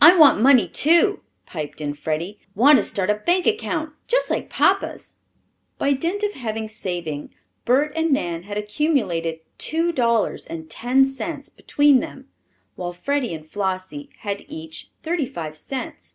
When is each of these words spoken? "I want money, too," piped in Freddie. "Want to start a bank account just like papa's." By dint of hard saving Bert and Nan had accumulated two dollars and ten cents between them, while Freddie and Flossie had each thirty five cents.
"I 0.00 0.16
want 0.16 0.40
money, 0.40 0.66
too," 0.66 1.20
piped 1.44 1.82
in 1.82 1.92
Freddie. 1.92 2.38
"Want 2.54 2.78
to 2.78 2.82
start 2.82 3.10
a 3.10 3.16
bank 3.16 3.46
account 3.46 3.92
just 4.08 4.30
like 4.30 4.48
papa's." 4.48 5.12
By 5.76 5.92
dint 5.92 6.22
of 6.22 6.32
hard 6.32 6.70
saving 6.70 7.34
Bert 7.66 7.92
and 7.94 8.12
Nan 8.14 8.44
had 8.44 8.56
accumulated 8.56 9.40
two 9.58 9.92
dollars 9.92 10.46
and 10.46 10.70
ten 10.70 11.04
cents 11.04 11.50
between 11.50 12.00
them, 12.00 12.30
while 12.76 12.94
Freddie 12.94 13.34
and 13.34 13.46
Flossie 13.46 14.08
had 14.20 14.42
each 14.48 14.90
thirty 15.02 15.26
five 15.26 15.54
cents. 15.54 16.14